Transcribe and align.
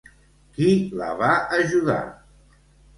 Qui 0.55 0.71
la 1.03 1.11
va 1.21 1.31
ajudar? 1.61 2.03